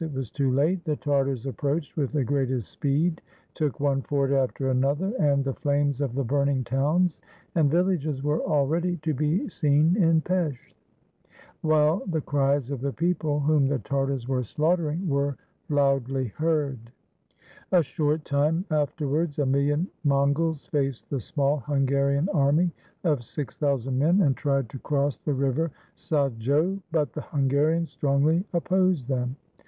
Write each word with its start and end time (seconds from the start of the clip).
it 0.00 0.12
was 0.12 0.30
too 0.30 0.52
late. 0.52 0.84
The 0.84 0.94
Tartars 0.94 1.46
approached 1.46 1.96
with 1.96 2.12
the 2.12 2.22
greatest 2.22 2.70
speed, 2.70 3.20
took 3.56 3.80
one 3.80 4.02
fort 4.02 4.30
after 4.30 4.70
another, 4.70 5.12
and 5.18 5.42
the 5.44 5.54
flames 5.54 6.00
of 6.00 6.14
the 6.14 6.22
burning 6.22 6.62
towns 6.62 7.18
and 7.56 7.68
villages 7.68 8.22
were 8.22 8.40
al 8.48 8.68
ready 8.68 8.98
to 8.98 9.12
be 9.12 9.48
seen 9.48 9.96
in 9.96 10.20
Pesth, 10.22 10.74
while 11.62 12.04
the 12.06 12.20
cries 12.20 12.70
of 12.70 12.80
the 12.82 12.92
people 12.92 13.40
whom 13.40 13.66
the 13.66 13.80
Tartars 13.80 14.28
were 14.28 14.44
slaughtering 14.44 15.08
were 15.08 15.36
loudly 15.68 16.28
heard. 16.36 16.78
254 17.70 17.72
THE 17.74 17.74
COMING 17.74 17.74
OF 17.74 17.74
THE 17.74 17.74
TARTARS 17.74 17.80
A 17.80 17.82
short 17.82 18.24
time 18.24 18.64
afterwards 19.10 19.38
a 19.40 19.46
million 19.46 19.88
Mongols 20.04 20.66
faced 20.66 21.10
the 21.10 21.18
small 21.18 21.56
Hungarian 21.66 22.28
army 22.28 22.70
of 23.02 23.24
six 23.24 23.56
thousand 23.56 23.98
men, 23.98 24.20
and 24.20 24.36
tried 24.36 24.68
to 24.70 24.78
cross 24.78 25.16
the 25.16 25.34
river 25.34 25.72
Sajo, 25.96 26.78
but 26.92 27.12
the 27.12 27.22
Hungarians 27.22 27.90
strongly 27.90 28.44
opposed 28.52 29.08
them. 29.08 29.34